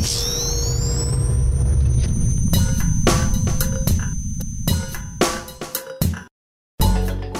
[0.00, 0.37] Thanks.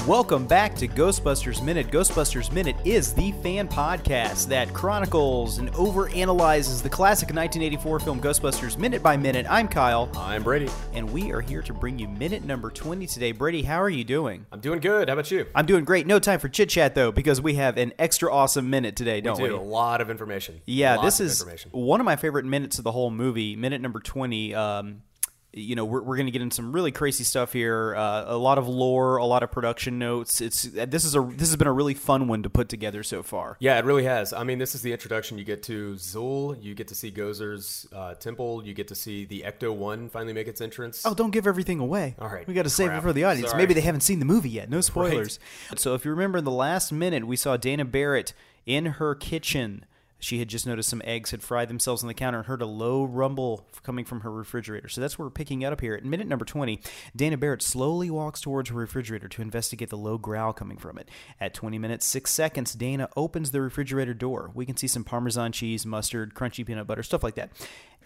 [0.09, 1.91] Welcome back to Ghostbusters Minute.
[1.91, 8.75] Ghostbusters Minute is the fan podcast that chronicles and overanalyzes the classic 1984 film Ghostbusters
[8.75, 9.45] minute by minute.
[9.47, 10.67] I'm Kyle, I'm Brady.
[10.93, 13.33] and we are here to bring you minute number 20 today.
[13.33, 14.47] Brady, how are you doing?
[14.51, 15.09] I'm doing good.
[15.09, 15.45] How about you?
[15.53, 16.07] I'm doing great.
[16.07, 19.39] No time for chit chat though, because we have an extra awesome minute today, don't
[19.39, 19.49] we?
[19.49, 20.59] Dude, a lot of information.
[20.65, 23.55] Yeah, Lots this is one of my favorite minutes of the whole movie.
[23.55, 24.55] Minute number twenty.
[24.55, 25.03] Um,
[25.51, 27.95] you know, we're, we're going to get into some really crazy stuff here.
[27.95, 30.41] Uh, a lot of lore, a lot of production notes.
[30.41, 33.23] It's this is a this has been a really fun one to put together so
[33.23, 33.57] far.
[33.59, 34.31] Yeah, it really has.
[34.31, 35.37] I mean, this is the introduction.
[35.39, 39.25] You get to Zuul, you get to see Gozer's uh, temple, you get to see
[39.25, 41.03] the Ecto One finally make its entrance.
[41.05, 42.15] Oh, don't give everything away.
[42.19, 43.49] All right, we got to save it for the audience.
[43.49, 43.61] Sorry.
[43.61, 44.69] Maybe they haven't seen the movie yet.
[44.69, 45.39] No spoilers.
[45.75, 48.33] So, if you remember, in the last minute, we saw Dana Barrett
[48.65, 49.85] in her kitchen.
[50.19, 52.65] She had just noticed some eggs had fried themselves on the counter and heard a
[52.65, 54.89] low rumble coming from her refrigerator.
[54.89, 55.95] So that's where we're picking up here.
[55.95, 56.81] At minute number 20,
[57.15, 61.09] Dana Barrett slowly walks towards her refrigerator to investigate the low growl coming from it.
[61.39, 64.51] At 20 minutes, 6 seconds, Dana opens the refrigerator door.
[64.53, 67.51] We can see some Parmesan cheese, mustard, crunchy peanut butter, stuff like that.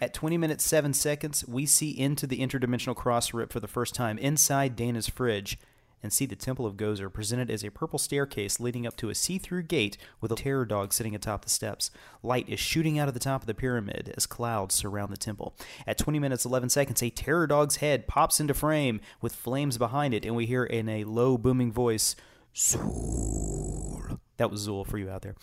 [0.00, 3.94] At 20 minutes, 7 seconds, we see into the interdimensional cross rip for the first
[3.94, 5.58] time inside Dana's fridge
[6.04, 9.14] and see the Temple of Gozer presented as a purple staircase leading up to a
[9.14, 11.90] see through gate with a terror dog sitting atop the steps.
[12.22, 15.56] Light is shooting out of the top of the pyramid as clouds surround the temple.
[15.86, 20.12] At 20 minutes 11 seconds, a terror dog's head pops into frame with flames behind
[20.12, 22.14] it, and we hear in a low, booming voice,
[22.54, 24.18] Zuul.
[24.36, 25.36] That was Zuul for you out there.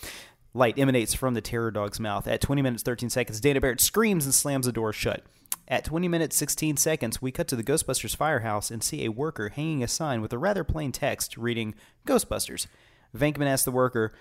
[0.54, 2.28] Light emanates from the terror dog's mouth.
[2.28, 5.24] At 20 minutes 13 seconds, Dana Barrett screams and slams the door shut.
[5.72, 9.48] At 20 minutes 16 seconds, we cut to the Ghostbusters firehouse and see a worker
[9.48, 12.68] hanging a sign with a rather plain text reading Ghostbusters.
[13.16, 14.12] Venkman asks the worker,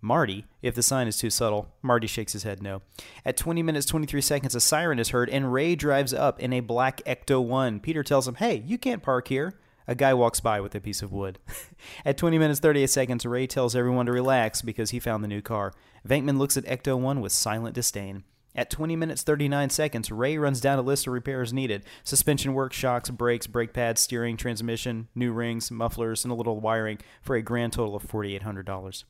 [0.00, 1.72] Marty, if the sign is too subtle.
[1.80, 2.82] Marty shakes his head no.
[3.24, 6.58] At 20 minutes 23 seconds, a siren is heard and Ray drives up in a
[6.58, 7.78] black Ecto 1.
[7.78, 9.54] Peter tells him, Hey, you can't park here.
[9.86, 11.38] A guy walks by with a piece of wood.
[12.04, 15.40] At 20 minutes 38 seconds, Ray tells everyone to relax because he found the new
[15.40, 15.72] car.
[16.04, 18.24] Venkman looks at Ecto 1 with silent disdain.
[18.56, 22.72] At 20 minutes 39 seconds, Ray runs down a list of repairs needed suspension work,
[22.72, 27.42] shocks, brakes, brake pads, steering, transmission, new rings, mufflers, and a little wiring for a
[27.42, 29.04] grand total of $4,800.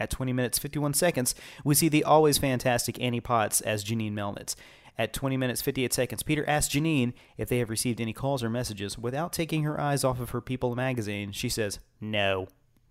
[0.00, 4.56] At 20 minutes 51 seconds, we see the always fantastic Annie Potts as Janine Melnitz.
[4.98, 8.50] At 20 minutes 58 seconds, Peter asks Janine if they have received any calls or
[8.50, 8.98] messages.
[8.98, 12.48] Without taking her eyes off of her People magazine, she says, no.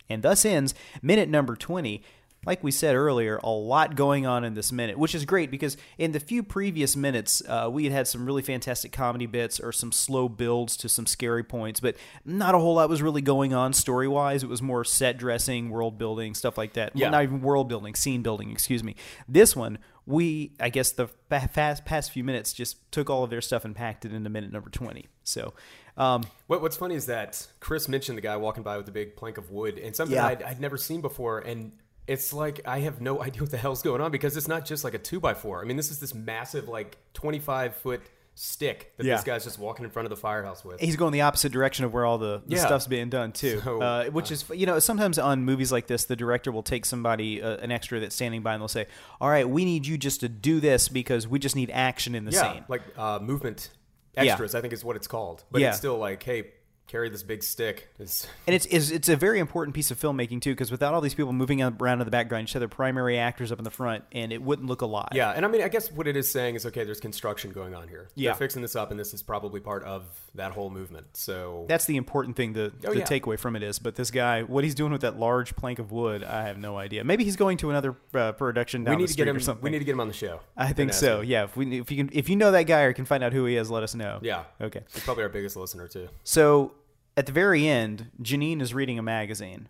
[0.10, 2.02] And thus ends minute number 20.
[2.48, 5.76] Like we said earlier, a lot going on in this minute, which is great because
[5.98, 9.74] in the few previous minutes, uh, we had had some really fantastic comedy bits or
[9.74, 13.54] some slow builds to some scary points, but not a whole lot was really going
[13.54, 14.44] on story wise.
[14.44, 16.96] It was more set dressing, world building, stuff like that.
[16.96, 17.10] Well, Yeah.
[17.10, 18.96] not even world building, scene building, excuse me.
[19.28, 23.42] This one, we, I guess the fast, past few minutes just took all of their
[23.42, 25.06] stuff and packed it into minute number 20.
[25.26, 25.54] So,
[25.98, 29.18] um, What, what's funny is that Chris mentioned the guy walking by with the big
[29.18, 30.28] plank of wood and something Yeah.
[30.28, 31.40] I'd, I'd never seen before.
[31.40, 31.74] And
[32.08, 34.84] it's like I have no idea what the hell's going on because it's not just
[34.84, 35.62] like a two by four.
[35.62, 38.02] I mean, this is this massive, like 25 foot
[38.40, 39.16] stick that Yeah.
[39.16, 40.80] this guy's just walking in front of the firehouse with.
[40.80, 42.66] he's going the opposite direction of where all the, the Yeah.
[42.68, 43.60] stuff's being done too.
[43.64, 46.86] So, uh, which is you know sometimes on movies like this, the director will take
[46.86, 48.86] somebody uh, an extra that's standing by and they'll say,
[49.20, 52.26] "All right, we need you just to do this because we just need action in
[52.26, 53.72] the yeah, scene." like uh, movement
[54.16, 55.44] extras, I think is what it's called.
[55.52, 56.46] But it's still like, hey,
[56.88, 57.90] carry this big stick.
[58.00, 61.02] It's, And it's, it's it's a very important piece of filmmaking too, because without all
[61.02, 63.72] these people moving around in the background, you have the primary actors up in the
[63.72, 65.10] front, and it wouldn't look alive.
[65.14, 66.84] Yeah, and I mean, I guess what it is saying is okay.
[66.84, 68.10] There's construction going on here.
[68.16, 68.32] Yeah.
[68.32, 70.04] They're fixing this up, and this is probably part of
[70.36, 71.08] that whole movement.
[71.18, 72.54] So That's the important thing.
[72.54, 73.06] The, Oh, the yeah.
[73.06, 75.92] takeaway from it is, but this guy, what he's doing with that large plank of
[75.92, 77.04] wood, I have no idea.
[77.04, 79.36] Maybe he's going to another uh, production down we need to get him.
[79.36, 79.64] or something.
[79.64, 80.40] We need to get him on the show.
[80.56, 81.22] I think so.
[81.22, 81.44] Yeah.
[81.46, 83.46] If we if you can if you know that guy or can find out who
[83.46, 84.20] he is, let us know.
[84.22, 84.44] Yeah.
[84.62, 84.82] Okay.
[84.94, 86.08] He's probably our biggest listener too.
[86.24, 86.72] So
[87.18, 89.68] at the very end, Janine is reading a magazine.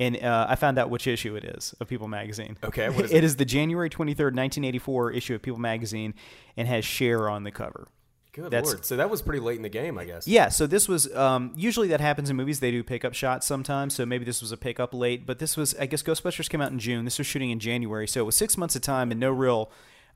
[0.00, 2.56] And uh, I found out which issue it is of People Magazine.
[2.62, 3.24] Okay, what is it it?
[3.24, 6.14] is the January 23rd, 1984 issue of People Magazine
[6.56, 7.88] and has Cher on the cover.
[8.32, 8.84] Good That's- lord.
[8.84, 10.28] So that was pretty late in the game, I guess.
[10.28, 12.60] Yeah, so this was um, usually that happens in movies.
[12.60, 15.26] They do pickup shots sometimes, so maybe this was a pickup late.
[15.26, 17.04] But this was, I guess, Ghostbusters came out in June.
[17.04, 19.68] This was shooting in January, so it was six months of time and no real.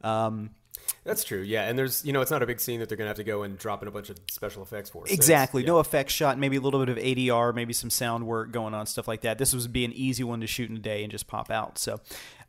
[0.03, 0.51] Um,
[1.05, 1.41] That's true.
[1.41, 3.25] Yeah, and there's you know it's not a big scene that they're gonna have to
[3.25, 5.07] go and drop in a bunch of special effects for.
[5.07, 5.69] So exactly, yeah.
[5.69, 8.87] no effects shot, maybe a little bit of ADR, maybe some sound work going on,
[8.87, 9.39] stuff like that.
[9.39, 11.79] This would be an easy one to shoot in a day and just pop out.
[11.79, 12.01] So,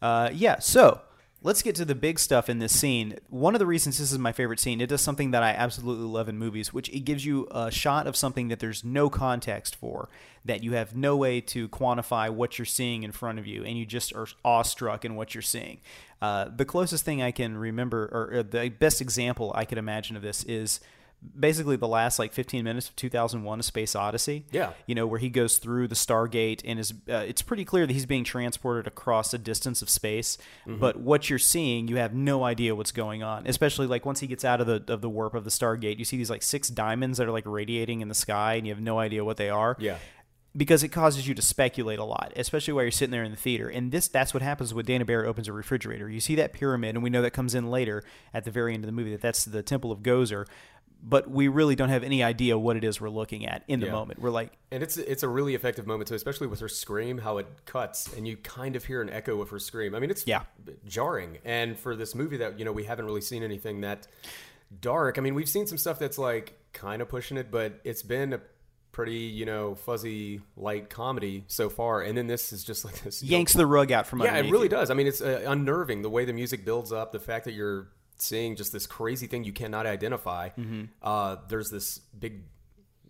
[0.02, 1.02] uh, yeah, so
[1.44, 3.18] let's get to the big stuff in this scene.
[3.30, 6.06] One of the reasons this is my favorite scene, it does something that I absolutely
[6.06, 9.76] love in movies, which it gives you a shot of something that there's no context
[9.76, 10.08] for,
[10.46, 13.78] that you have no way to quantify what you're seeing in front of you, and
[13.78, 15.82] you just are awestruck in what you're seeing.
[16.22, 20.16] Uh, the closest thing I can remember, or, or the best example I could imagine
[20.16, 20.80] of this is
[21.40, 24.74] basically the last like 15 minutes of 2001 a space odyssey Yeah.
[24.88, 27.94] you know where he goes through the stargate and is uh, it's pretty clear that
[27.94, 32.44] he's being transported across a distance of space but what you're seeing you have no
[32.44, 35.34] idea what's going on especially like once he gets out of the of the warp
[35.34, 38.16] of the stargate you see these like six diamonds that are like radiating in the
[38.16, 39.98] sky and you have no idea what they are Yeah.
[40.56, 43.38] because it causes you to speculate a lot, especially while you're sitting there in the
[43.38, 43.70] theater.
[43.70, 46.08] And this that's what happens when Dana Barrett opens a refrigerator.
[46.10, 48.04] You see that pyramid, and we know that comes in later
[48.36, 50.46] at the very end of the movie that that's the Temple of Gozer,
[51.06, 53.88] but we really don't have any idea what it is we're looking at in the
[53.88, 53.92] Yeah.
[53.92, 54.22] moment.
[54.22, 57.38] We're like, And it's it's a really effective moment So especially with her scream, how
[57.40, 59.94] it cuts, and you kind of hear an echo of her scream.
[59.96, 60.44] I mean, it's Yeah.
[60.88, 61.40] jarring.
[61.44, 64.08] And for this movie that you know we haven't really seen anything that
[64.80, 65.18] dark.
[65.18, 68.34] I mean, we've seen some stuff that's like kind of pushing it, but it's been
[68.34, 68.40] a
[68.92, 72.02] pretty you know fuzzy light comedy so far.
[72.02, 74.44] And then this is just like this yanks the rug out from underneath.
[74.44, 74.70] Yeah, it really you.
[74.70, 74.90] does.
[74.90, 77.90] I mean, it's uh, unnerving the way the music builds up, the fact that you're
[78.18, 80.50] seeing just this crazy thing you cannot identify.
[80.50, 80.84] Mm-hmm.
[81.02, 82.44] Uh, there's this big,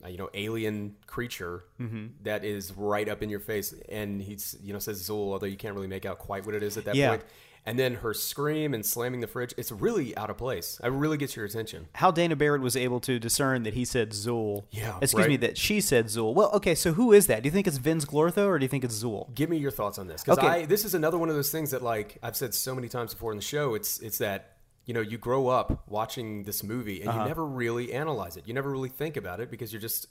[0.03, 2.07] uh, you know, alien creature Mm-hmm.
[2.23, 5.57] that is right up in your face, and he's, you know, says Zuul, although you
[5.57, 7.09] can't really make out quite what it is at that Yeah.
[7.09, 7.23] point.
[7.65, 10.81] And then her scream and slamming the fridge, it's really out of place.
[10.83, 11.87] It really gets your attention.
[11.93, 14.65] How Dana Barrett was able to discern that he said Zuul.
[14.71, 16.33] Yeah, Excuse me, that she said Zuul.
[16.33, 17.41] Well, okay, so who is that?
[17.41, 19.33] Do you think it's Vinz Clortho or do you think it's Zuul?
[19.33, 20.47] Give me your thoughts on this because Okay.
[20.47, 23.13] I this is another one of those things that like I've said so many times
[23.13, 23.75] before in the show.
[23.75, 24.52] It's it's that
[24.85, 27.21] you know you grow up watching this movie and Uh-huh.
[27.21, 28.47] you never really analyze it.
[28.47, 30.07] You never really think about it because you're just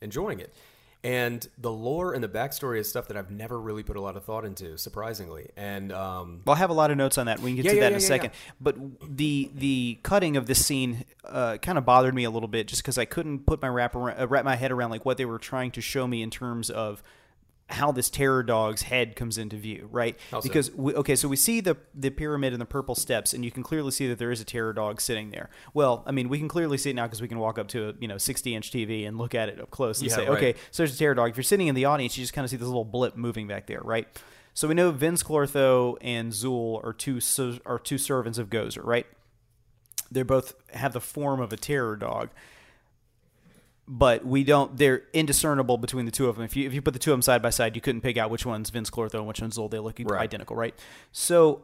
[0.00, 0.52] enjoying it.
[1.04, 4.16] And the lore and the backstory is stuff that I've never really put a lot
[4.16, 5.48] of thought into, surprisingly.
[5.56, 7.38] And um, Well, I have a lot of notes on that.
[7.38, 8.30] We can get Yeah, to yeah, that in a yeah, second.
[8.60, 8.76] But
[9.16, 12.82] the the cutting of this scene uh, kind of bothered me a little bit, just
[12.82, 15.24] because I couldn't put my wrap around, uh, wrap my head around like what they
[15.24, 17.00] were trying to show me in terms of
[17.70, 20.16] how this terror dog's head comes into view, right?
[20.42, 23.50] Because we, okay, so we see the the pyramid and the purple steps, and you
[23.50, 25.50] can clearly see that there is a terror dog sitting there.
[25.74, 27.90] Well, I mean, we can clearly see it now because we can walk up to
[27.90, 30.28] a you know 60 inch TV and look at it up close and Yeah, say,
[30.28, 30.36] right.
[30.38, 31.30] okay, so there's a terror dog.
[31.30, 33.46] If you're sitting in the audience, you just kind of see this little blip moving
[33.46, 34.08] back there, right?
[34.54, 37.20] So we know Vinz Clortho and Zuul are two
[37.66, 39.06] are two servants of Gozer, right?
[40.10, 42.30] They both have the form of a terror dog,
[43.88, 44.76] but we don't.
[44.76, 46.44] They're indiscernible between the two of them.
[46.44, 48.16] If you if you put the two of them side by side, you couldn't pick
[48.18, 49.70] out which one's Vinz Clortho and which one's Zuul.
[49.70, 50.20] They look Right.
[50.20, 50.74] identical, right?
[51.10, 51.62] So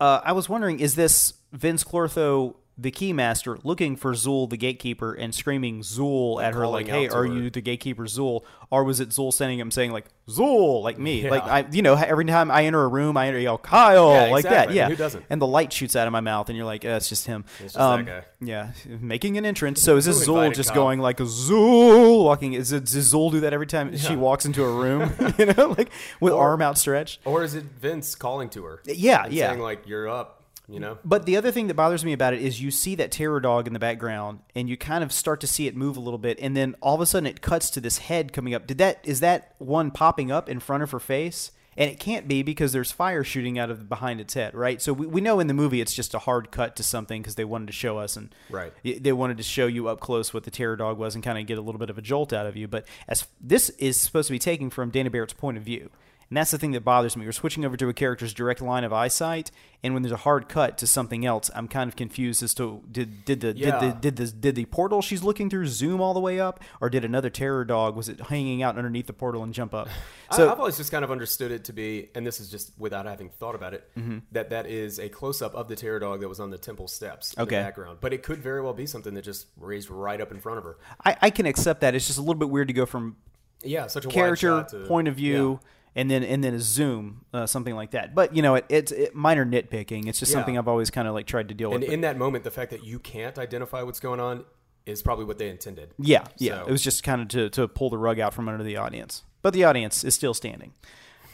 [0.00, 2.54] uh, I was wondering, is this Vinz Clortho?
[2.80, 7.26] The keymaster looking for Zuul, the gatekeeper, and screaming Zuul at her, like, "Hey, are
[7.26, 7.26] her.
[7.26, 11.22] you the gatekeeper, Zuul?" Or was it Zuul standing him saying, like, "Zuul," like me,
[11.24, 11.30] Yeah.
[11.30, 14.30] like I, you know, every time I enter a room, I enter, yell, "Kyle," Yeah,
[14.30, 14.76] like that, exactly.
[14.76, 14.88] yeah.
[14.90, 15.24] Who doesn't?
[15.28, 17.44] And the light shoots out of my mouth, and you're like, uh, "It's just him."
[17.64, 18.22] It's just that guy.
[18.40, 18.68] Yeah,
[19.00, 19.82] making an entrance.
[19.82, 20.84] So is this Who Zuul just Kyle?
[20.84, 22.52] going like a Zuul walking?
[22.52, 25.12] Is it does Zuul do that every time she walks into a room?
[25.38, 25.90] you know, like
[26.20, 27.20] with Or- arm outstretched.
[27.24, 28.82] or is it Vinz calling to her?
[28.84, 29.48] Yeah, yeah.
[29.48, 30.37] saying like you're up.
[30.68, 33.10] You know, But the other thing that bothers me about it is you see that
[33.10, 36.00] terror dog in the background, and you kind of start to see it move a
[36.00, 38.66] little bit, and then all of a sudden it cuts to this head coming up.
[38.66, 41.52] Did that is that one popping up in front of her face?
[41.76, 44.82] And it can't be because there's fire shooting out of behind its head, right?
[44.82, 47.36] So we, we know in the movie it's just a hard cut to something because
[47.36, 48.72] they wanted to show us and Right.
[48.82, 51.46] they wanted to show you up close what the terror dog was and kind of
[51.46, 52.66] get a little bit of a jolt out of you.
[52.66, 55.88] But as this is supposed to be taken from Dana Barrett's point of view,
[56.30, 57.24] and that's the thing that bothers me.
[57.24, 59.50] We're switching over to a character's direct line of eyesight,
[59.82, 62.82] and when there's a hard cut to something else, I'm kind of confused as to
[62.90, 63.78] did did the Yeah.
[63.80, 66.60] did the did the did the portal she's looking through zoom all the way up,
[66.80, 69.88] or did another terror dog was it hanging out underneath the portal and jump up?
[70.30, 73.06] So I've always just kind of understood it to be, and this is just without
[73.06, 74.18] having thought about it, Mm-hmm.
[74.32, 76.86] that that is a close up of the terror dog that was on the temple
[76.86, 77.56] steps in Okay.
[77.56, 77.98] the background.
[78.02, 80.64] But it could very well be something that just raised right up in front of
[80.64, 80.76] her.
[81.02, 81.94] I, I can accept that.
[81.94, 83.16] It's just a little bit weird to go from
[83.62, 85.60] Yeah, such a character to- point of view.
[85.96, 88.14] And then and then a zoom, uh, something like that.
[88.14, 90.06] But you know, it, it's it, minor nitpicking.
[90.06, 90.36] It's just Yeah.
[90.36, 91.88] something I've always kind of like tried to deal And with.
[91.88, 94.44] And in that moment, the fact that you can't identify what's going on
[94.86, 95.92] is probably what they intended.
[95.98, 96.62] Yeah, yeah.
[96.62, 99.22] It was just kind of to, to pull the rug out from under the audience.
[99.42, 100.72] But the audience is still standing.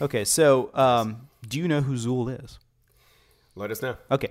[0.01, 2.59] Okay, so um, do you know who Zuul is?
[3.55, 3.95] Let us know.
[4.11, 4.29] Okay.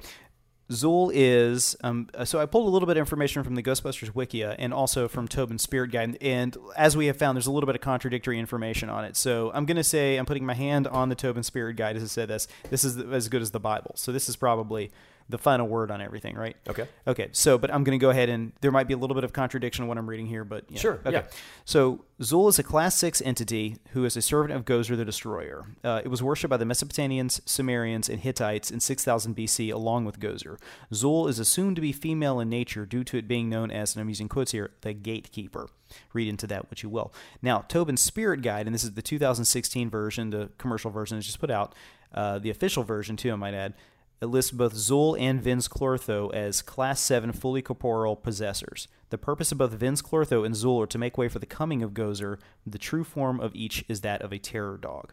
[0.70, 4.56] Zuul is um, so I pulled a little bit of information from the Ghostbusters Wikia
[4.58, 7.74] and also from Tobin's Spirit Guide, and as we have found, there's a little bit
[7.76, 9.16] of contradictory information on it.
[9.16, 12.02] So I'm going to say I'm putting my hand on the Tobin Spirit Guide as
[12.02, 12.48] it said this.
[12.70, 13.92] This is as good as the Bible.
[13.96, 14.90] So this is probably
[15.28, 16.54] the final word on everything, right?
[16.68, 16.86] Okay.
[17.06, 17.28] Okay.
[17.32, 19.32] So, but I'm going to go ahead and there might be a little bit of
[19.32, 20.78] contradiction in what I'm reading here, but yeah.
[20.78, 21.12] Sure, Okay.
[21.12, 21.22] yeah.
[21.64, 25.64] So Zuul is a class six entity who is a servant of Gozer the Destroyer.
[25.82, 30.20] Uh, it was worshipped by the Mesopotamians, Sumerians, and Hittites in 6000 BC, along with
[30.20, 30.58] Gozer.
[30.92, 34.02] Zuul is assumed to be female in nature due to it being known as, and
[34.02, 35.68] I'm using quotes here, the gatekeeper.
[36.12, 37.14] Read into that what you will.
[37.40, 41.38] Now, Tobin's Spirit Guide, and this is the 2016 version, the commercial version is just
[41.38, 41.74] put out,
[42.12, 43.72] uh, the official version too, I might add.
[44.20, 48.88] It lists both Zuul and Vinz Clortho as Class 7 fully corporeal possessors.
[49.10, 51.82] The purpose of both Vinz Clortho and Zuul are to make way for the coming
[51.82, 52.38] of Gozer.
[52.66, 55.12] The true form of each is that of a terror dog.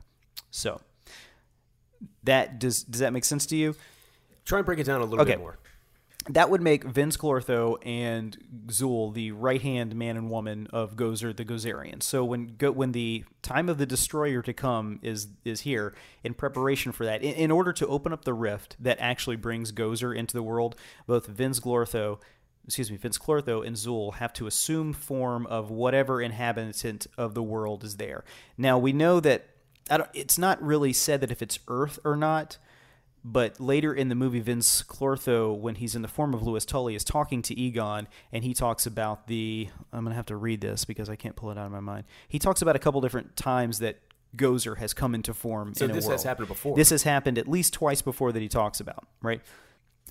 [0.49, 0.81] So,
[2.23, 3.75] that does does that make sense to you?
[4.45, 5.31] Try and break it down a little Okay.
[5.33, 5.57] bit more.
[6.29, 8.37] That would make Vinz Clortho and
[8.67, 12.03] Zuul the right hand man and woman of Gozer the Gozerian.
[12.03, 16.35] So when go, when the time of the destroyer to come is is here, in
[16.35, 20.15] preparation for that, in, in order to open up the rift that actually brings Gozer
[20.15, 20.75] into the world,
[21.07, 22.19] both Vinz Clortho,
[22.65, 27.43] excuse me, Vinz Clortho and Zuul have to assume form of whatever inhabitant of the
[27.43, 28.23] world is there.
[28.59, 29.47] Now we know that
[29.89, 32.59] I don't, it's not really said that if it's Earth or not.
[33.23, 36.95] But later in the movie, Vinz Clortho, when he's in the form of Louis Tully,
[36.95, 39.69] is talking to Egon, and he talks about the.
[39.93, 42.05] I'm gonna have to read this because I can't pull it out of my mind.
[42.27, 43.99] He talks about a couple different times that
[44.35, 45.75] Gozer has come into form.
[45.75, 46.75] So in a this has happened before.
[46.75, 49.07] This has happened at least twice before that he talks about.
[49.21, 49.41] Right.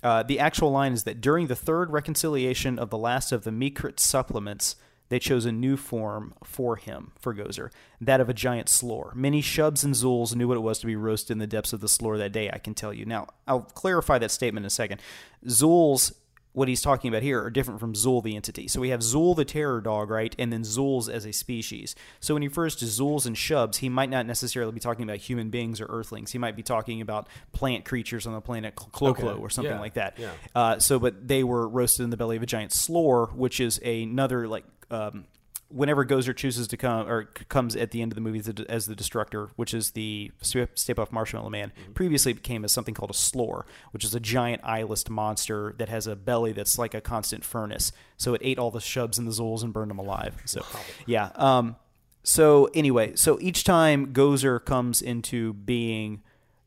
[0.03, 3.51] Uh, the actual line is that during the third reconciliation of the last of the
[3.51, 4.75] Meketrex supplicants,
[5.11, 9.11] they chose a new form for him, for Gozer, that of a giant Sloar.
[9.13, 11.81] Many Shubs and Zuuls knew what it was to be roasted in the depths of
[11.81, 13.05] the Sloar that day, I can tell you.
[13.05, 15.01] Now, I'll clarify that statement in a second.
[15.45, 16.13] Zuuls,
[16.53, 18.69] what he's talking about here, are different from Zuul, the entity.
[18.69, 20.33] So we have Zuul, the terror dog, right?
[20.39, 21.93] And then Zuuls as a species.
[22.21, 25.17] So when he refers to Zuuls and Shubs, he might not necessarily be talking about
[25.17, 26.31] human beings or earthlings.
[26.31, 29.41] He might be talking about plant creatures on the planet Clo-Clo Okay.
[29.41, 29.79] or something Yeah.
[29.81, 30.17] like that.
[30.17, 30.31] Yeah.
[30.55, 33.77] Uh, so, but they were roasted in the belly of a giant Sloar, which is
[33.79, 34.63] another like.
[34.91, 35.25] Um,
[35.69, 38.95] whenever Gozer chooses to come or comes at the end of the movie as the,
[38.95, 41.93] Destructor, which is the Stay Puft Marshmallow Man, Mm-hmm.
[41.93, 46.07] previously became as something called a Sloar, which is a giant eyeless monster that has
[46.07, 47.93] a belly that's like a constant furnace.
[48.17, 50.35] So it ate all the shubs and the Zuuls and burned them alive.
[50.45, 50.61] So,
[51.05, 51.31] yeah.
[51.35, 51.77] Um,
[52.23, 56.21] so anyway, so each time Gozer comes into being,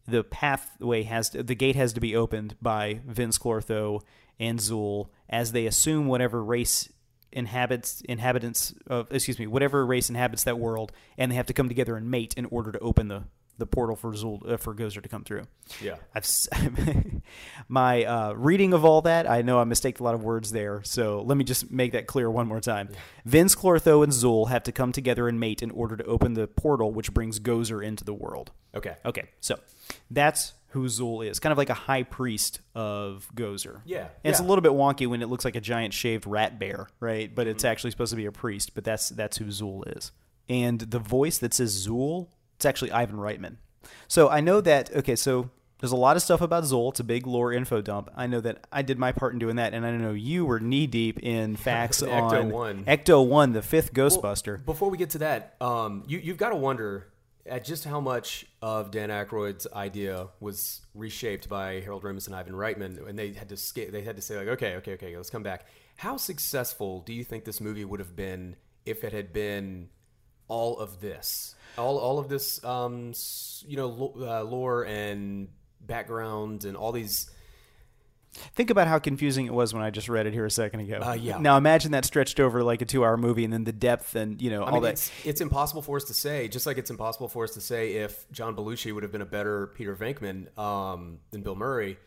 [0.08, 4.00] the pathway has to, the gate has to be opened by Vinz Clortho
[4.40, 6.88] and Zuul as they assume whatever race
[7.34, 11.68] inhabits inhabitants of excuse me whatever race inhabits that world and they have to come
[11.68, 13.24] together and mate in order to open the
[13.58, 15.44] the portal for Zuul uh, for Gozer to come through.
[15.80, 15.96] Yeah.
[16.14, 16.28] I've
[17.68, 19.30] my uh, reading of all that.
[19.30, 22.06] I know I mistaked a lot of words there, so let me just make that
[22.06, 22.88] clear one more time.
[23.26, 26.48] Vinz Clortho and Zuul have to come together and mate in order to open the
[26.48, 28.50] portal, which brings Gozer into the world.
[28.74, 28.96] Okay.
[29.04, 29.58] Okay, so
[30.10, 33.80] that's who Zuul is, kind of like a high priest of Gozer.
[33.84, 36.58] Yeah, and it's a little bit wonky when it looks like a giant shaved rat
[36.58, 37.34] bear, right?
[37.34, 37.50] But Mm-hmm.
[37.52, 38.74] it's actually supposed to be a priest.
[38.74, 40.12] But that's that's who Zuul is.
[40.48, 43.56] And the voice that says Zuul, it's actually Ivan Reitman.
[44.08, 44.94] So I know that.
[44.94, 45.50] Okay, so
[45.80, 46.90] there's a lot of stuff about Zuul.
[46.90, 48.10] It's a big lore info dump.
[48.16, 50.60] I know that I did my part in doing that, and I know you were
[50.60, 52.84] knee deep in facts Ecto on.
[52.84, 54.64] Ecto One, the fifth Well, Ghostbuster.
[54.64, 57.08] before we get to that, um, you, you've got to wonder
[57.46, 62.54] at just how much of Dan Aykroyd's idea was reshaped by Harold Ramis and Ivan
[62.54, 65.42] Reitman, and they had to they had to say like, okay, okay, okay, let's come
[65.42, 65.66] back.
[65.96, 69.88] How successful do you think this movie would have been if it had been
[70.48, 73.12] all of this, all all of this, um,
[73.66, 75.48] you know, uh, lore and
[75.80, 77.30] background and all these
[78.54, 81.00] Think about how confusing it was when I just read it here a second ago.
[81.00, 81.38] Uh, yeah.
[81.38, 84.50] Now imagine that stretched over like a two-hour movie, and then the depth and you
[84.50, 84.92] know I all mean, that.
[84.92, 87.94] it's, it's impossible for us to say, just like it's impossible for us to say
[87.94, 91.98] if John Belushi would have been a better Peter Venkman um, than Bill Murray.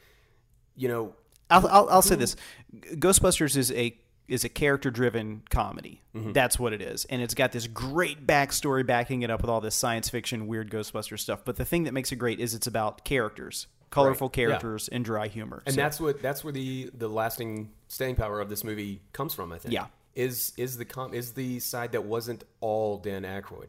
[0.76, 1.16] You know,
[1.50, 2.36] I'll, I'll, I'll say this:
[2.76, 6.02] Ghostbusters is a is a character driven comedy.
[6.14, 6.34] Mm-hmm.
[6.34, 9.62] That's what it is, and it's got this great backstory backing it up with all
[9.62, 11.46] this science fiction weird Ghostbuster stuff.
[11.46, 14.48] But the thing that makes it great is it's about characters, colorful Right, yeah.
[14.48, 15.64] characters, and dry humor.
[15.66, 19.34] and So- that's what that's where the the lasting staying power of this movie comes
[19.34, 19.52] from.
[19.52, 19.74] I think.
[19.74, 19.88] Yeah.
[20.16, 23.68] Is is the com- is the side that wasn't all Dan Aykroyd.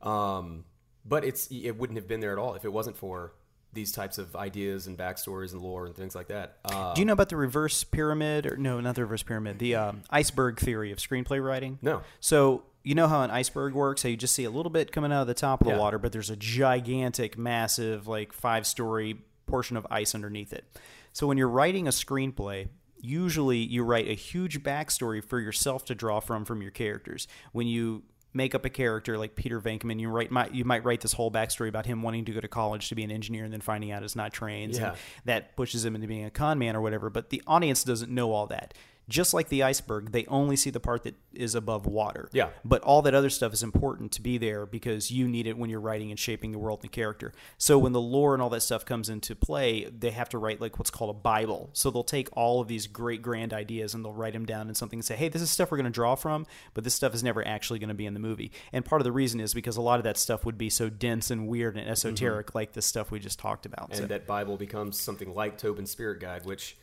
[0.00, 0.64] Um,
[1.04, 3.32] but it's it wouldn't have been there at all if it wasn't for
[3.74, 6.56] these types of ideas and backstories and lore and things like that.
[6.64, 8.46] Uh, Do you know about the reverse pyramid?
[8.46, 9.58] Or no, not the reverse pyramid.
[9.58, 11.78] The um, iceberg theory of screenplay writing.
[11.82, 12.00] No.
[12.20, 14.02] So you know how an iceberg works?
[14.02, 15.78] How you just see a little bit coming out of the top of the Yeah.
[15.80, 20.64] water, but there's a gigantic, massive, like five story portion of ice underneath it.
[21.12, 22.68] So when you're writing a screenplay,
[23.00, 27.26] usually you write a huge backstory for yourself to draw from from your characters.
[27.52, 30.00] When you make up a character like Peter Venkman.
[30.00, 32.48] You write might you might write this whole backstory about him wanting to go to
[32.48, 34.78] college to be an engineer and then finding out it's not trains.
[34.78, 34.90] Yeah.
[34.90, 37.10] And that pushes him into being a con man or whatever.
[37.10, 38.74] But the audience doesn't know all that.
[39.08, 42.28] Just like the iceberg, they only see the part that is above water.
[42.32, 42.50] Yeah.
[42.64, 45.70] But all that other stuff is important to be there because you need it when
[45.70, 47.32] you're writing and shaping the world and the character.
[47.56, 50.60] So when the lore and all that stuff comes into play, they have to write
[50.60, 51.70] like what's called a Bible.
[51.72, 54.74] So they'll take all of these great grand ideas and they'll write them down in
[54.74, 57.14] something and say, hey, this is stuff we're going to draw from, but this stuff
[57.14, 58.52] is never actually going to be in the movie.
[58.72, 60.88] And part of the reason is because a lot of that stuff would be so
[60.90, 61.92] dense and weird and mm-hmm.
[61.92, 63.88] esoteric, like the stuff we just talked about.
[63.90, 66.76] and So- that Bible becomes something like Tobin's Spirit Guide, which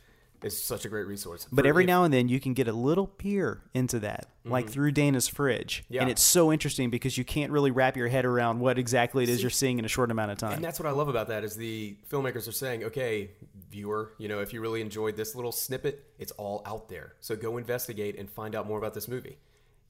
[0.46, 1.46] is such a great resource.
[1.50, 4.70] But every if- now and then you can get a little peer into that, like
[4.70, 5.82] through Dana's fridge.
[5.84, 5.94] Mm-hmm.
[5.94, 6.00] Yeah.
[6.02, 9.28] And it's so interesting because you can't really wrap your head around what exactly it
[9.28, 10.52] is See- you're seeing in a short amount of time.
[10.52, 13.30] And that's what I love about that is the filmmakers are saying, okay,
[13.70, 17.14] viewer, you know, if you really enjoyed this little snippet, it's all out there.
[17.20, 19.38] So go investigate and find out more about this movie.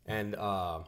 [0.07, 0.81] And uh,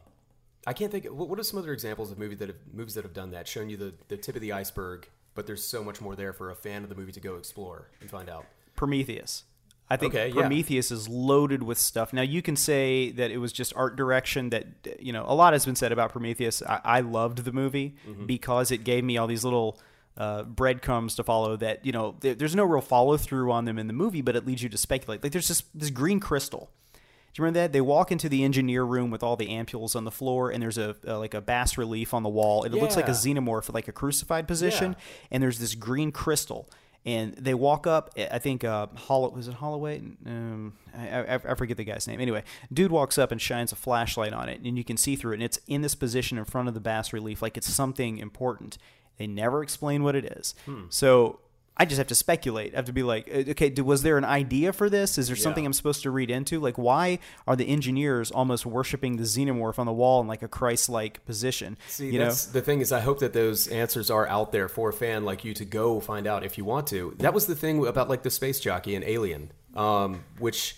[0.67, 1.07] I can't think.
[1.07, 3.49] What, what are some other examples of movies that have movies that have done that,
[3.49, 6.51] shown you the, the tip of the iceberg, but there's so much more there for
[6.51, 8.45] a fan of the movie to go explore and find out.
[8.75, 9.45] Prometheus.
[9.91, 10.35] I think Okay, yeah.
[10.35, 12.13] Prometheus is loaded with stuff.
[12.13, 14.51] Now you can say that it was just art direction.
[14.51, 14.67] That
[15.01, 16.63] you know, a lot has been said about Prometheus.
[16.63, 18.27] I, I loved the movie Mm-hmm.
[18.27, 19.81] because it gave me all these little
[20.17, 21.57] uh, breadcrumbs to follow.
[21.57, 24.37] That you know, there, there's no real follow through on them in the movie, but
[24.37, 25.23] it leads you to speculate.
[25.23, 26.71] Like there's this this green crystal.
[26.93, 27.73] Do you remember that?
[27.73, 30.77] They walk into the engineer room with all the ampules on the floor, and there's
[30.79, 32.65] a, uh like a bas relief on the wall.
[32.65, 35.05] It looks like a xenomorph, like a crucified position, Yeah.
[35.31, 36.69] and there's this green crystal.
[37.09, 38.11] And they walk up.
[38.31, 40.03] I think uh, Hollow was it Holloway?
[40.27, 42.21] Um, I, I, I forget the guy's name.
[42.21, 45.33] Anyway, dude walks up and shines a flashlight on it, and you can see through
[45.33, 45.37] it.
[45.37, 48.77] And it's in this position in front of the bas relief, like it's something important.
[49.17, 50.55] They never explain what it is.
[50.91, 51.41] So
[51.79, 52.75] I just have to speculate.
[52.75, 55.17] I have to be like, uh, okay, was there an idea for this?
[55.17, 56.59] Is there something I'm supposed to read into?
[56.59, 60.49] Like, why are the engineers almost worshiping the xenomorph on the wall in like a
[60.49, 61.77] Christ-like position?
[61.87, 64.89] See, you know, the thing is, I hope that those answers are out there for
[64.89, 67.15] a fan like you to go find out if you want to.
[67.19, 70.77] That was the thing about like the space jockey and Alien, um, which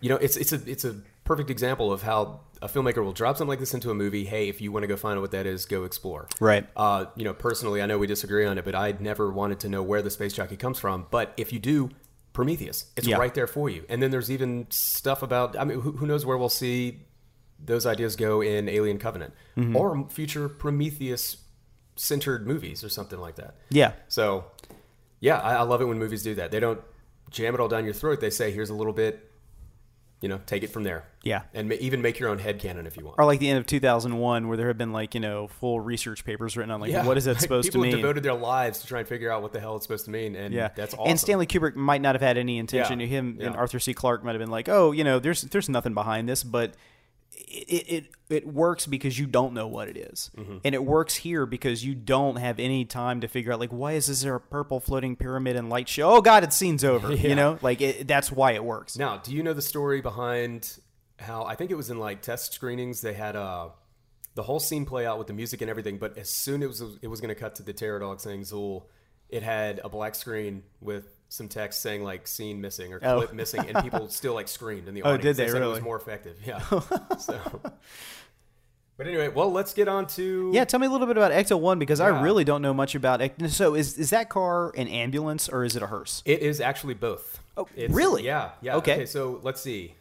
[0.00, 3.36] you know, it's it's a it's a perfect example of how a filmmaker will drop
[3.36, 4.24] something like this into a movie.
[4.24, 6.28] Hey, if you want to go find out what that is, go explore.
[6.40, 6.66] Right.
[6.76, 9.68] Uh, you know, personally, I know we disagree on it, but I never wanted to
[9.68, 11.06] know where the space jockey comes from.
[11.10, 11.90] But if you do,
[12.32, 13.16] Prometheus, it's Yeah.
[13.16, 13.84] right there for you.
[13.88, 15.58] And then there's even stuff about.
[15.58, 17.00] I mean, who, who knows where we'll see
[17.62, 19.76] those ideas go in Alien Covenant Mm-hmm.
[19.76, 21.38] or future Prometheus
[21.96, 23.56] centered movies or something like that.
[23.68, 24.44] yeah, So,
[25.20, 26.50] yeah, I, I love it when movies do that.
[26.50, 26.80] They don't
[27.30, 28.20] jam it all down your throat.
[28.20, 29.29] They say, here's a little bit,
[30.20, 31.04] you know, take it from there.
[31.22, 31.42] Yeah.
[31.54, 33.16] And ma- even make your own head headcanon if you want.
[33.18, 36.24] or like the end of 2001, where there have been like you know full research
[36.24, 37.04] papers written on like Yeah.
[37.06, 37.90] what is that supposed to mean?
[37.92, 40.10] people devoted their lives to try and figure out what the hell it's supposed to
[40.10, 40.34] mean.
[40.36, 41.10] And Yeah, that's awesome.
[41.10, 43.00] And Stanley Kubrick might not have had any intention.
[43.00, 43.56] Yeah, Him and.
[43.56, 43.92] Arthur C.
[43.94, 46.74] Clarke might have been like, "Oh, you know, there's there's nothing behind this," but
[47.48, 50.30] it it, it works because you don't know what it is.
[50.36, 50.58] Mm-hmm.
[50.64, 53.92] and it works here because you don't have any time to figure out like why
[53.92, 56.10] is this there a purple floating pyramid and light show?
[56.10, 57.10] Oh God, it's scene's over.
[57.20, 57.28] Yeah.
[57.28, 58.96] You know, like it, that's why it works.
[58.96, 60.78] Now, do you know the story behind
[61.18, 63.70] how I think it was in like test screenings they had uh
[64.34, 66.84] the whole scene play out with the music and everything, but as soon as it
[66.84, 68.84] was, it was going to cut to the terror dog saying Zuul,
[69.28, 73.18] it had a black screen with some text saying like scene missing or Oh.
[73.18, 75.20] clip missing, and people still like screamed in the audience.
[75.20, 76.36] Oh, did they said it was more effective.
[76.44, 76.58] Yeah.
[77.18, 77.38] so,
[78.96, 81.58] but anyway, well, let's get on to Yeah, tell me a little bit about Ecto
[81.58, 83.48] One because I really don't know much about Ecto.
[83.48, 86.22] So is is that car an ambulance or is it a hearse?
[86.26, 87.40] It is actually both.
[87.56, 88.24] Oh, It's- really?
[88.24, 88.50] Yeah.
[88.60, 88.76] Yeah.
[88.76, 89.06] Okay.
[89.06, 89.94] So let's see.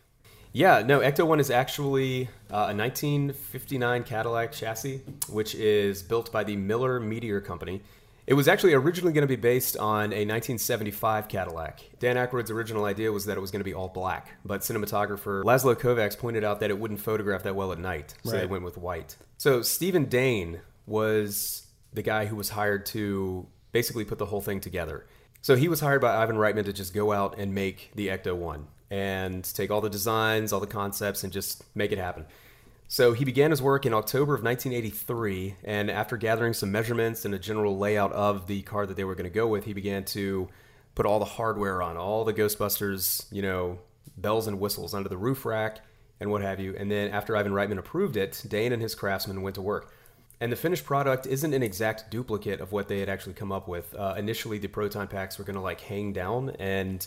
[0.51, 0.81] Yeah.
[0.85, 0.99] No.
[0.99, 6.99] Ecto One is actually uh, a 1959 Cadillac chassis, which is built by the Miller
[6.99, 7.81] Meteor Company.
[8.29, 11.79] It was actually originally going to be based on a 1975 Cadillac.
[11.97, 15.43] Dan Aykroyd's original idea was that it was going to be all black, but cinematographer
[15.43, 18.63] Laszlo Kovacs pointed out that it wouldn't photograph that well at night, so they went
[18.63, 19.15] with white.
[19.37, 24.59] So Stephen Dane was the guy who was hired to basically put the whole thing
[24.59, 25.07] together.
[25.41, 28.35] So he was hired by Ivan Reitman to just go out and make the Ecto
[28.35, 32.27] One and take all the designs, all the concepts, and just make it happen.
[32.91, 37.35] So he began his work in October of 1983, and after gathering some measurements and
[37.35, 40.03] a general layout of the car that they were going to go with, he began
[40.05, 40.49] to
[40.95, 43.77] put all the hardware on, all the Ghostbusters, you know,
[44.17, 45.81] bells and whistles under the roof rack
[46.19, 46.75] and what have you.
[46.79, 49.93] And then after Ivan Reitman approved it, Dane and his craftsmen went to work.
[50.41, 53.67] And the finished product isn't an exact duplicate of what they had actually come up
[53.67, 53.93] with.
[53.93, 57.05] Uh, initially, the proton packs were going to like hang down, and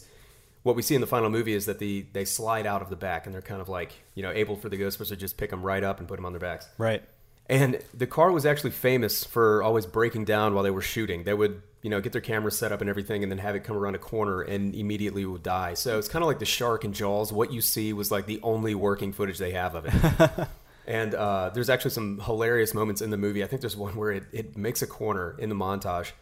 [0.63, 2.97] what we see in the final movie is that the they slide out of the
[2.97, 5.51] back, and they're kind of like you know able for the Ghostbusters to just pick
[5.51, 6.69] them right up and put them on their backs.
[6.79, 7.03] Right.
[7.47, 11.25] And the car was actually famous for always breaking down while they were shooting.
[11.25, 13.65] They would, you know, get their cameras set up and everything and then have it
[13.65, 15.75] come around a corner and immediately would die.
[15.75, 17.33] So it's kind of like the shark in Jaws.
[17.33, 20.49] What you see was like the only working footage they have of it.
[20.87, 23.45] And uh, there's actually some hilarious moments in the movie.
[23.45, 26.13] I think there's one where it, it makes a corner in the montage,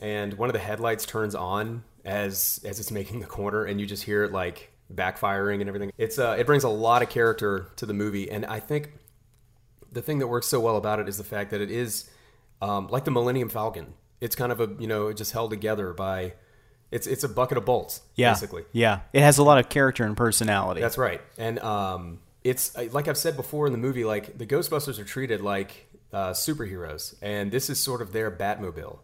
[0.00, 3.86] and one of the headlights turns on as as it's making the corner, and you
[3.86, 5.92] just hear it like backfiring and everything.
[5.98, 8.92] It's uh, it brings a lot of character to the movie, and I think
[9.92, 12.10] the thing that works so well about it is the fact that it is
[12.60, 13.94] um, like the Millennium Falcon.
[14.20, 16.34] It's kind of a you know just held together by
[16.90, 18.64] it's it's a bucket of bolts Yeah, basically.
[18.72, 20.80] Yeah, it has a lot of character and personality.
[20.80, 21.20] That's right.
[21.36, 25.40] And um, it's like I've said before in the movie, like the Ghostbusters are treated
[25.40, 28.98] like uh, superheroes, and this is sort of their Batmobile,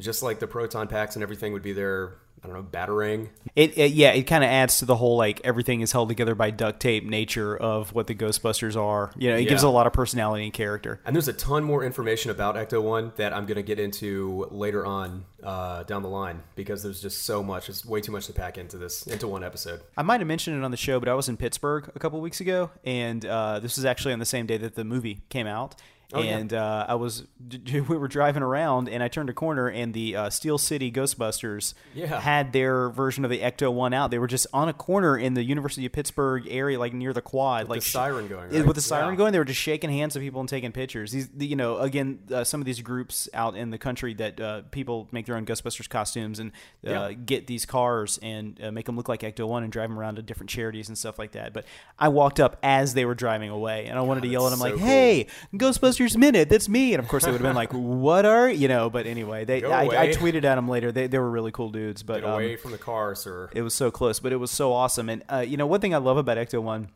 [0.00, 3.28] just like the proton packs and everything would be their I don't know batarang.
[3.56, 6.34] It, it yeah, it kind of adds to the whole like everything is held together
[6.34, 9.12] by duct tape nature of what the Ghostbusters are.
[9.16, 11.00] You know, it gives a lot of personality and character.
[11.06, 14.46] And there's a ton more information about Ecto One that I'm going to get into
[14.50, 17.70] later on uh, down the line because there's just so much.
[17.70, 19.80] It's way too much to pack into this into one episode.
[19.96, 22.20] I might have mentioned it on the show, but I was in Pittsburgh a couple
[22.20, 25.46] weeks ago, and uh, this was actually on the same day that the movie came
[25.46, 25.76] out.
[26.14, 26.36] Oh, yeah.
[26.38, 27.24] and uh, I was
[27.72, 31.74] we were driving around, and I turned a corner, and the uh, Steel City Ghostbusters
[31.94, 32.20] Yeah.
[32.20, 34.10] had their version of the Ecto One out.
[34.10, 37.22] They were just on a corner in the University of Pittsburgh area, like near the
[37.22, 38.66] quad, like the siren going, right?
[38.66, 39.16] with the siren Yeah.
[39.16, 39.32] going.
[39.32, 41.12] They were just shaking hands of people and taking pictures.
[41.12, 44.62] These, you know, again, uh, some of these groups out in the country that uh,
[44.70, 46.52] people make their own Ghostbusters costumes and
[46.86, 47.12] uh, Yeah.
[47.12, 50.16] get these cars and uh, make them look like Ecto One and drive them around
[50.16, 51.52] to different charities and stuff like that.
[51.52, 51.64] But
[51.98, 54.58] I walked up as they were driving away, and I wanted to yell at them
[54.60, 57.56] that's like, so "Hey, Ghostbusters Minute, that's me!" And of course, they would have been
[57.56, 60.92] like, "What are you know?" But anyway, they Go I, I tweeted at them later.
[60.92, 63.48] They they were really cool dudes, but Get um, away from the car, sir.
[63.54, 65.08] it was so close, but it was so awesome.
[65.08, 66.88] And uh, you know, one thing I love about Ecto One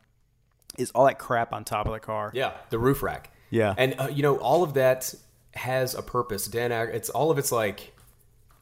[0.77, 2.31] is all that crap on top of the car.
[2.35, 3.33] Yeah, the roof rack.
[3.51, 3.75] Yeah.
[3.79, 5.15] and uh, you know all of that
[5.55, 6.47] has a purpose.
[6.47, 7.97] Dan, it's all of it's like,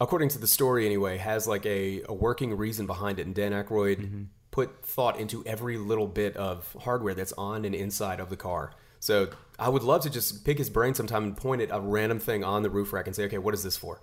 [0.00, 3.26] according to the story anyway, has like a, a working reason behind it.
[3.26, 4.22] And Dan Aykroyd Mm-hmm.
[4.52, 8.72] put thought into every little bit of hardware that's on and inside of the car.
[9.06, 12.18] So I would love to just pick his brain sometime and point at a random
[12.18, 14.00] thing on the roof rack and say, okay, what is this for?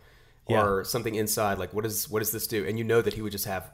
[0.47, 2.65] Or something inside, like what is what does this do?
[2.65, 3.69] And you know that he would just have,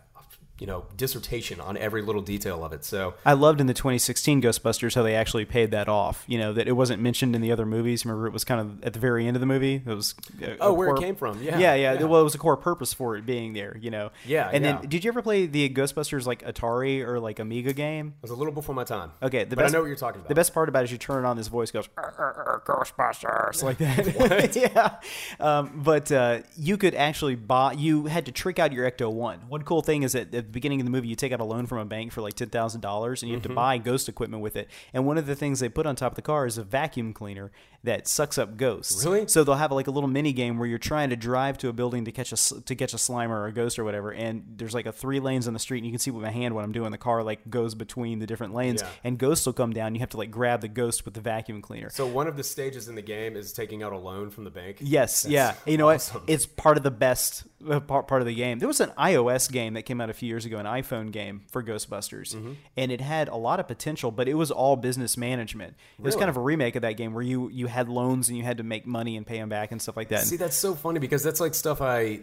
[0.59, 2.83] you know, dissertation on every little detail of it.
[2.85, 6.23] So I loved in the 2016 Ghostbusters how they actually paid that off.
[6.27, 8.05] You know that it wasn't mentioned in the other movies.
[8.05, 9.75] Remember, it was kind of at the very end of the movie.
[9.75, 11.41] It was a- Oh, a where it came from.
[11.41, 12.03] Yeah, yeah, yeah, yeah.
[12.03, 13.77] Well, it was a core purpose for it being there.
[13.79, 14.11] You know.
[14.25, 14.79] Yeah, And yeah.
[14.79, 18.13] then, did you ever play the Ghostbusters like Atari or like Amiga game?
[18.17, 19.11] it was a little before my time.
[19.23, 20.29] Okay, the but best, I know what you're talking about.
[20.29, 22.61] The best part about it is you turn it on, this voice goes "Arr, arr,
[22.67, 24.55] arr, Ghostbusters like that.
[24.55, 24.99] yeah,
[25.39, 27.73] um, but uh, you could actually buy.
[27.73, 29.39] You had to trick out your Ecto One.
[29.47, 31.43] One cool thing is that at the beginning of the movie, you take out a
[31.45, 33.51] loan from a bank for like ten thousand dollars, and you have Mm-hmm.
[33.51, 34.67] to buy ghost equipment with it.
[34.93, 37.13] And one of the things they put on top of the car is a vacuum
[37.13, 37.51] cleaner
[37.83, 39.05] that sucks up ghosts.
[39.05, 39.25] Really?
[39.27, 41.73] So they'll have like a little mini game where you're trying to drive to a
[41.73, 44.73] building to catch a to catch a slimer or a ghost or whatever, and there's
[44.73, 46.63] like a three lanes on the street, and you can see with my hand what
[46.65, 46.91] I'm doing.
[46.91, 48.89] The car like goes between the different lanes, Yeah.
[49.05, 49.93] and ghosts will come down.
[49.95, 51.89] You have to like grab the ghost with the vacuum cleaner.
[51.89, 54.49] So one of the stages in the game is taking out a loan from the
[54.51, 54.77] bank.
[54.81, 55.53] Yes, That's yeah.
[55.65, 56.21] You know awesome.
[56.21, 56.29] what?
[56.29, 58.59] It's part of the best uh, part, part of the game.
[58.59, 61.41] There was an iOS game that came out a few years ago, an iPhone game
[61.51, 62.53] for Ghostbusters, Mm-hmm.
[62.77, 65.75] and it had a lot of potential, but it was all business management.
[65.97, 68.37] It was kind of a remake of that game where you you had loans and
[68.37, 70.23] you had to make money and pay them back and stuff like that.
[70.25, 72.21] See, that's so funny because that's like stuff I,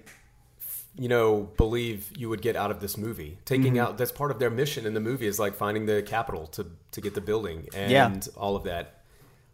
[0.98, 3.38] you know, believe you would get out of this movie.
[3.44, 3.78] Taking Mm-hmm.
[3.80, 6.66] out that's part of their mission in the movie is like finding the capital to
[6.92, 8.14] to get the building and Yeah.
[8.36, 9.02] all of that.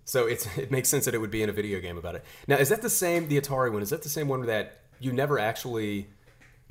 [0.04, 2.24] So it's it makes sense that it would be in a video game about it.
[2.46, 3.82] Now, is that the same the Atari one?
[3.82, 6.08] Is that the same one that you never actually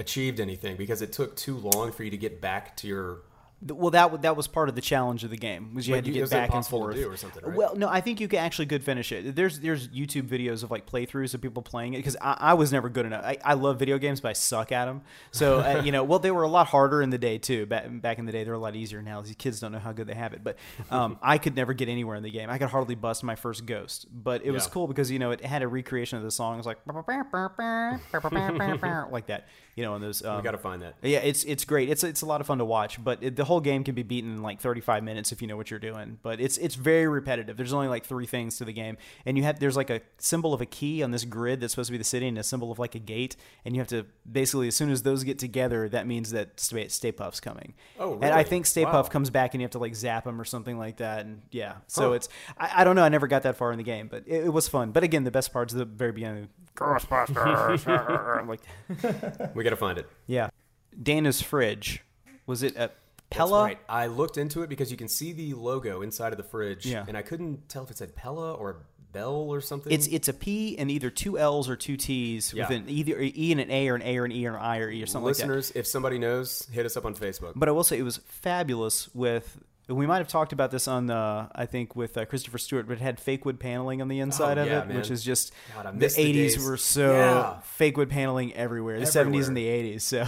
[0.02, 3.20] achieved anything because it took too long for you to get back to your
[3.64, 5.98] Well, that w- that was part of the challenge of the game was you Wait,
[5.98, 6.98] had to you- get back and forth.
[6.98, 7.56] or something, right?
[7.56, 9.36] Well, no, I think you can actually could finish it.
[9.36, 12.72] There's there's YouTube videos of like playthroughs of people playing it because I, I was
[12.72, 13.24] never good enough.
[13.24, 15.02] I, I love video games, but I suck at them.
[15.32, 17.66] So uh, you know, well, they were a lot harder in the day too.
[17.68, 19.22] Back back in the day, they're a lot easier now.
[19.22, 20.44] These kids don't know how good they have it.
[20.44, 20.58] But
[20.90, 22.50] um, I could never get anywhere in the game.
[22.50, 24.08] I could hardly bust my first ghost.
[24.12, 24.70] But it was Yeah.
[24.72, 26.56] cool because you know it had a recreation of the song.
[26.56, 26.80] It was like
[29.12, 29.48] like that.
[29.76, 30.24] You know, and those.
[30.24, 30.96] Um, we got to find that.
[31.02, 31.90] yeah, it's it's great.
[31.90, 34.04] It's it's a lot of fun to watch, but it, the whole game can be
[34.04, 36.18] beaten in like 35 minutes if you know what you're doing.
[36.24, 37.58] But it's it's very repetitive.
[37.58, 40.54] There's only like three things to the game, and you have there's like a symbol
[40.54, 42.72] of a key on this grid that's supposed to be the city, and a symbol
[42.72, 43.36] of like a gate,
[43.66, 46.88] and you have to basically as soon as those get together, that means that Stay,
[46.88, 47.74] Stay Puft's coming.
[48.00, 48.92] Oh, And I think Stay Wow.
[48.92, 51.42] Puff comes back, and you have to like zap him or something like that, and
[51.52, 51.76] yeah.
[51.88, 52.16] So Huh.
[52.16, 53.04] it's I, I don't know.
[53.04, 54.92] I never got that far in the game, but it, it was fun.
[54.92, 56.48] But again, the best part's of the very beginning.
[56.76, 57.86] Ghostbusters,
[58.48, 60.08] like We got to find it.
[60.28, 60.50] yeah.
[61.02, 62.04] Dana's fridge.
[62.48, 62.76] Was it
[63.32, 63.64] a That's Pella?
[63.64, 63.80] right.
[63.88, 67.06] I looked into it because you can see the logo inside of the fridge, Yeah.
[67.08, 69.92] and I couldn't tell if it said Pella or Bell or something.
[69.92, 72.64] It's it's a P and either two L's or two T's Yeah.
[72.70, 74.56] with an either an E and an A or an A or an E or
[74.56, 75.48] an I or E or something like that.
[75.48, 77.54] Listeners, if somebody knows, hit us up on Facebook.
[77.58, 79.58] But I will say it was fabulous with
[79.94, 82.94] we might have talked about this on uh, I think with uh, Christopher Stewart, but
[82.94, 84.98] it had fake wood paneling on the inside Oh, of yeah, it, man.
[84.98, 87.60] which is just God, the miss the '80s were so Yeah.
[87.62, 89.00] fake wood paneling everywhere.
[89.00, 90.24] The '70s and the '80s, so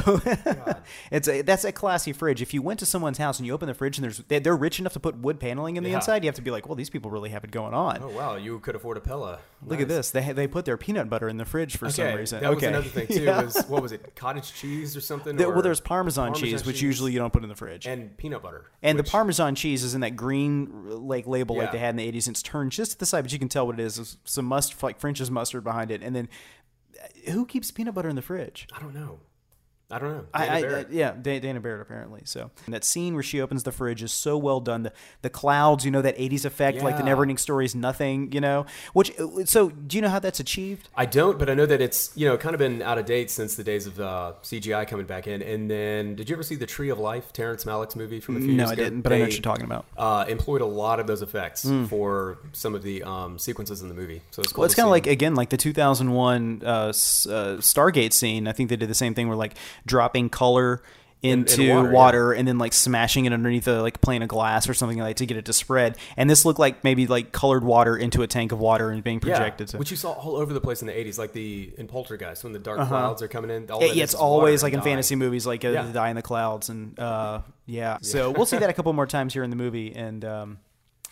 [1.12, 2.42] it's a that's a classy fridge.
[2.42, 4.56] If you went to someone's house and you open the fridge and there's they- they're
[4.56, 5.96] rich enough to put wood paneling in the Yeah.
[5.98, 8.00] inside, you have to be like, well, these people really have it going on.
[8.02, 9.40] Oh wow, you could afford a Pella.
[9.66, 10.12] Look at this.
[10.12, 12.42] They they put their peanut butter in the fridge for some Okay, reason.
[12.42, 12.68] that was okay.
[12.68, 13.26] another thing too.
[13.26, 14.16] Was what was it?
[14.16, 15.36] Cottage cheese or something?
[15.36, 17.86] The- or well, there's Parmesan, Parmesan cheese, which usually you don't put in the fridge.
[17.88, 18.66] And, and peanut butter.
[18.82, 22.12] And the Parmesan cheese is in that green like label like they had in the
[22.12, 22.28] 80s.
[22.28, 23.96] And it's turned just to the side, but you can tell what it is.
[23.96, 26.02] There's some mustard, like French's mustard behind it.
[26.02, 26.30] And then
[27.02, 28.68] uh, who keeps peanut butter in the fridge?
[28.74, 29.20] I don't know.
[29.94, 30.26] I don't know.
[30.34, 30.80] I, Dana I.
[30.80, 32.22] I- yeah, Da- Dana Barrett apparently.
[32.26, 34.84] So and that scene where she opens the fridge is so well done.
[34.84, 37.14] The the clouds, you know, that '80s effect, like the Yeah.
[37.16, 38.66] Neverending Story is nothing, you know.
[38.94, 39.12] Which
[39.46, 40.90] so do you know how that's achieved?
[40.96, 43.30] I don't, but I know that it's you know kind of been out of date
[43.32, 45.42] since the days of uh, CGI coming back in.
[45.42, 48.40] And then, did you ever see the Tree of Life, Terrence Malick's movie from a
[48.40, 48.82] few No, years ago?
[48.82, 49.86] No, I didn't, but I know what you're talking about.
[49.98, 53.94] Uh, employed a lot of those effects for some of the um, sequences in the
[53.96, 54.22] movie.
[54.32, 58.14] So it's cool Well, it's kind of like again, like the 2001 uh, uh, Stargate
[58.14, 58.48] scene.
[58.48, 60.82] I think they did the same thing, where like dropping color
[61.24, 62.40] into water, water, yeah.
[62.40, 65.26] and then like smashing it underneath a like plane of glass or something like to
[65.26, 65.98] get it to spread.
[66.18, 69.22] And this looked like maybe like colored water into a tank of water and being
[69.22, 69.70] projected.
[69.70, 69.78] Yeah, so.
[69.78, 72.52] which you saw all over the place in the '80s, like the in Poltergeist when
[72.52, 73.72] the dark clouds are coming in.
[73.72, 75.84] All Yeah, yeah, it's always like in fantasy movies, like uh, Yeah.
[75.84, 78.00] the die in the clouds, and uh, yeah.
[78.02, 80.60] So we'll see that a couple more times here in the movie, and um,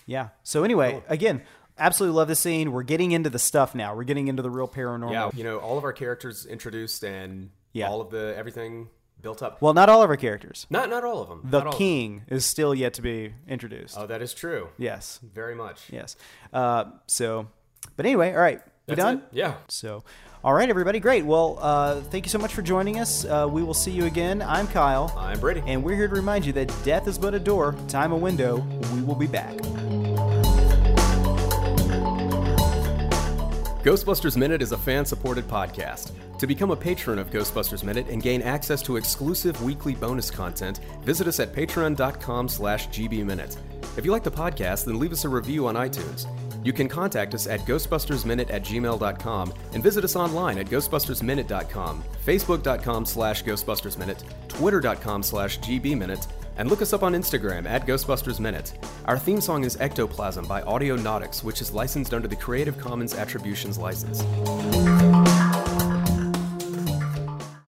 [0.05, 0.29] yeah.
[0.43, 1.41] So anyway, again,
[1.77, 2.73] absolutely love the scene.
[2.73, 3.95] We're getting into the stuff now.
[3.95, 5.13] We're getting into the real paranormal.
[5.13, 7.89] Yeah, you know, all of our characters introduced and Yeah.
[7.89, 8.89] all of the everything
[9.21, 9.61] built up.
[9.61, 10.65] Well, not all of our characters.
[10.69, 11.41] not not all of them.
[11.43, 11.77] The Not all of them.
[11.77, 13.95] king is still yet to be introduced.
[13.97, 14.69] Oh, that is true.
[14.77, 15.81] yes, Very much.
[15.91, 16.15] yes.
[16.51, 17.47] Uh, so,
[17.95, 19.17] but anyway, all right, we That's done.
[19.17, 19.23] it.
[19.31, 19.53] Yeah.
[19.67, 20.03] So,
[20.43, 21.23] all right, everybody, great.
[21.23, 23.23] Well, uh, thank you so much for joining us.
[23.25, 24.41] Uh, we will see you again.
[24.41, 25.13] I'm Kyle.
[25.15, 25.61] I'm Brady.
[25.67, 28.57] And we're here to remind you that death is but a door, time a window.
[28.95, 29.55] We will be back.
[33.83, 36.11] Ghostbusters Minute is a fan supported podcast.
[36.37, 40.81] To become a patron of Ghostbusters Minute and gain access to exclusive weekly bonus content,
[41.03, 43.57] visit us at patreon.com slash gbminute.
[43.97, 46.27] If you like the podcast, then leave us a review on iTunes.
[46.63, 53.05] You can contact us at ghostbustersminute at gmail.com and visit us online at ghostbustersminute.com, facebook.com
[53.07, 58.73] slash ghostbustersminute, twitter.com slash gbminute, and look us up on Instagram at Ghostbusters Minute.
[59.05, 63.77] Our theme song is Ectoplasm by Audionautics, which is licensed under the Creative Commons Attributions
[63.77, 64.21] license.